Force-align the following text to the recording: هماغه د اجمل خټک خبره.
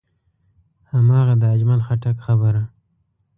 هماغه 0.91 1.33
د 1.41 1.43
اجمل 1.55 1.79
خټک 1.87 2.17
خبره. 2.25 2.61